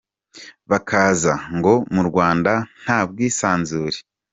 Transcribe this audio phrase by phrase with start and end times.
[0.69, 2.53] Bakaza ngo mu Rwanda,
[2.83, 3.97] nta bwisanzure.